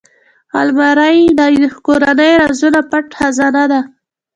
[0.61, 1.41] الماري د
[1.85, 3.81] کورنۍ رازونو پټ خزانه ده